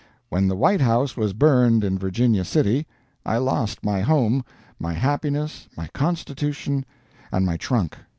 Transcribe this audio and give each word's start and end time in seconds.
When 0.29 0.47
the 0.47 0.55
White 0.55 0.81
House 0.81 1.15
was 1.15 1.31
burned 1.31 1.83
in 1.83 1.95
Virginia 1.99 2.43
City, 2.43 2.87
I 3.23 3.37
lost 3.37 3.83
my 3.85 3.99
home, 4.01 4.43
my 4.79 4.93
happiness, 4.93 5.67
my 5.77 5.89
constitution, 5.93 6.87
and 7.31 7.45
my 7.45 7.55
trunk. 7.55 7.95